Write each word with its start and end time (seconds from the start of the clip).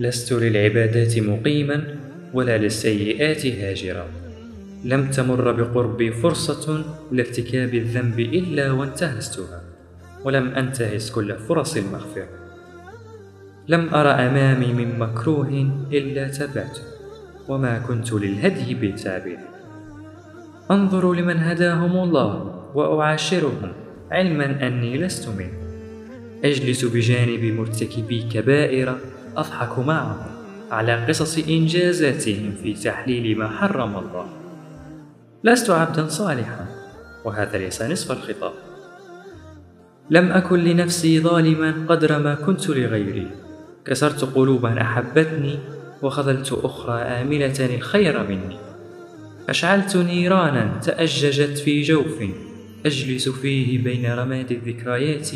لست 0.00 0.32
للعبادات 0.32 1.18
مقيما 1.18 1.84
ولا 2.34 2.58
للسيئات 2.58 3.46
هاجرا. 3.46 4.06
لم 4.84 5.10
تمر 5.10 5.52
بقربي 5.52 6.12
فرصة 6.12 6.84
لارتكاب 7.12 7.74
الذنب 7.74 8.20
إلا 8.20 8.72
وانتهزتها 8.72 9.62
ولم 10.24 10.48
أنتهز 10.48 11.10
كل 11.10 11.34
فرص 11.34 11.76
المغفرة. 11.76 12.28
لم 13.68 13.94
أر 13.94 14.10
أمامي 14.10 14.72
من 14.72 14.98
مكروه 14.98 15.70
إلا 15.92 16.28
تبعته 16.28 16.82
وما 17.48 17.78
كنت 17.78 18.12
للهدي 18.12 18.74
بتابع. 18.74 19.38
أنظر 20.70 21.12
لمن 21.12 21.36
هداهم 21.36 21.96
الله 22.04 22.54
وأعاشرهم 22.74 23.72
علما 24.10 24.66
أني 24.66 24.98
لست 24.98 25.28
منه. 25.28 25.58
أجلس 26.44 26.84
بجانب 26.84 27.44
مرتكبي 27.44 28.22
كبائر 28.22 28.98
أضحك 29.38 29.78
معهم 29.78 30.38
على 30.70 31.06
قصص 31.06 31.38
إنجازاتهم 31.38 32.54
في 32.62 32.74
تحليل 32.74 33.38
ما 33.38 33.48
حرم 33.48 33.96
الله. 33.96 34.26
لست 35.44 35.70
عبدا 35.70 36.08
صالحا 36.08 36.66
وهذا 37.24 37.58
ليس 37.58 37.82
نصف 37.82 38.12
الخطاب. 38.12 38.52
لم 40.10 40.32
أكن 40.32 40.58
لنفسي 40.58 41.20
ظالما 41.20 41.74
قدر 41.88 42.18
ما 42.18 42.34
كنت 42.34 42.68
لغيري. 42.68 43.30
كسرت 43.84 44.24
قلوبا 44.24 44.80
أحبتني 44.80 45.58
وخذلت 46.02 46.52
أخرى 46.52 47.00
آملة 47.02 47.74
الخير 47.74 48.22
مني. 48.22 48.56
أشعلت 49.48 49.96
نيرانا 49.96 50.80
تأججت 50.82 51.58
في 51.58 51.82
جوف 51.82 52.22
أجلس 52.86 53.28
فيه 53.28 53.84
بين 53.84 54.12
رماد 54.12 54.52
الذكريات 54.52 55.30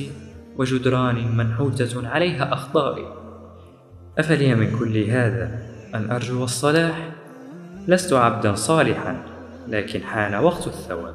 وجدران 0.59 1.37
منحوتة 1.37 2.09
عليها 2.09 2.53
أخطائي. 2.53 3.22
أفلي 4.19 4.55
من 4.55 4.79
كل 4.79 4.99
هذا 4.99 5.59
أن 5.95 6.11
أرجو 6.11 6.45
الصلاح؟ 6.45 7.09
لست 7.89 8.13
عبدا 8.13 8.55
صالحا 8.55 9.23
لكن 9.69 10.03
حان 10.03 10.35
وقت 10.35 10.67
الثواب. 10.67 11.15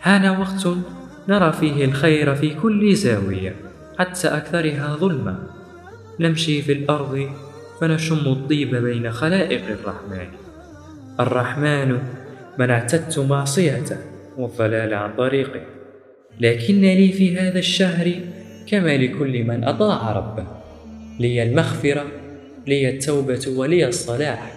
حان 0.00 0.28
وقت 0.28 0.68
نرى 1.28 1.52
فيه 1.52 1.84
الخير 1.84 2.34
في 2.34 2.54
كل 2.54 2.96
زاوية 2.96 3.56
حتى 3.98 4.28
أكثرها 4.28 4.96
ظلما. 4.96 5.38
نمشي 6.20 6.62
في 6.62 6.72
الأرض 6.72 7.30
فنشم 7.80 8.32
الطيب 8.32 8.76
بين 8.76 9.10
خلائق 9.10 9.62
الرحمن. 9.66 10.28
الرحمن 11.20 11.98
من 12.58 12.70
اعتدت 12.70 13.18
معصيته 13.18 13.96
والضلال 14.36 14.94
عن 14.94 15.16
طريقه. 15.16 15.60
لكن 16.40 16.80
لي 16.80 17.12
في 17.12 17.38
هذا 17.38 17.58
الشهر 17.58 18.14
كما 18.66 18.96
لكل 18.96 19.44
من 19.44 19.64
أطاع 19.64 20.12
ربه. 20.12 20.62
لي 21.20 21.42
المغفرة 21.42 22.06
لي 22.66 22.88
التوبة 22.88 23.44
ولي 23.56 23.88
الصلاح 23.88 24.52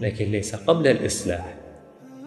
لكن 0.00 0.24
ليس 0.30 0.54
قبل 0.54 0.86
الإصلاح. 0.86 1.54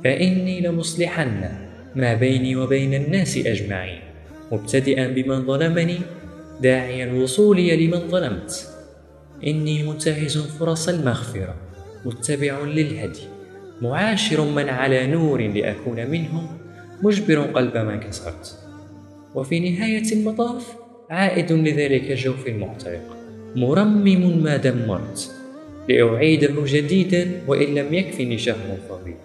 فإني 0.04 0.62
لمصلحن 0.62 1.50
ما 1.96 2.14
بيني 2.14 2.56
وبين 2.56 2.94
الناس 2.94 3.38
أجمعين 3.38 4.00
مبتدئا 4.52 5.08
بمن 5.08 5.46
ظلمني 5.46 5.98
داعيا 6.62 7.06
الوصول 7.06 7.58
لمن 7.58 8.08
ظلمت. 8.08 8.68
إني 9.48 9.84
منتهز 9.84 10.38
فرص 10.38 10.90
المغفرة 10.90 11.56
متبع 12.06 12.60
للهدي 12.60 13.28
معاشر 13.82 14.42
من 14.42 14.70
على 14.70 15.08
نور 15.08 15.42
لأكون 15.48 16.10
منهم 16.10 16.48
مجبر 17.04 17.42
قلب 17.42 17.78
من 17.78 18.00
كسرت. 18.00 18.58
وفي 19.36 19.60
نهاية 19.60 20.14
المطاف 20.14 20.76
عائد 21.10 21.52
لذلك 21.52 22.12
الجوف 22.12 22.48
المحترق 22.48 23.17
مرمم 23.56 24.44
ما 24.44 24.58
دمرت 24.58 25.32
لأعيده 25.90 26.54
جديدا 26.66 27.42
وإن 27.48 27.76
لم 27.76 27.94
يكفني 27.94 28.38
شهر 28.38 28.78
طويل. 28.90 29.16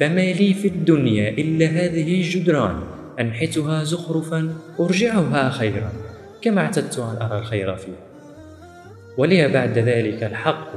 فما 0.00 0.32
لي 0.32 0.54
في 0.54 0.68
الدنيا 0.68 1.28
إلا 1.28 1.66
هذه 1.66 2.14
الجدران 2.20 2.80
أنحتها 3.20 3.84
زخرفا 3.84 4.54
أرجعها 4.80 5.50
خيرا 5.50 5.92
كما 6.42 6.60
اعتدت 6.60 6.98
أن 6.98 7.22
أرى 7.22 7.38
الخير 7.38 7.76
فيها 7.76 8.08
ولي 9.18 9.48
بعد 9.48 9.78
ذلك 9.78 10.22
الحق 10.22 10.68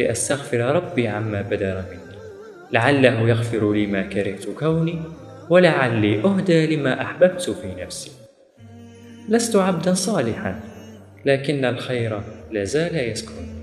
لأستغفر 0.00 0.58
ربي 0.58 1.08
عما 1.08 1.42
بدر 1.42 1.84
مني. 1.90 2.18
لعله 2.72 3.28
يغفر 3.28 3.72
لي 3.72 3.86
ما 3.86 4.02
كرهت 4.02 4.48
كوني 4.58 5.02
ولعلي 5.50 6.24
أهدى 6.24 6.76
لما 6.76 7.02
أحببت 7.02 7.42
في 7.50 7.82
نفسي. 7.82 8.10
لست 9.28 9.56
عبدا 9.56 9.94
صالحا 9.94 10.60
لكن 11.26 11.64
الخير 11.64 12.20
لا 12.50 12.64
زال 12.64 12.96
يسكن. 12.96 13.53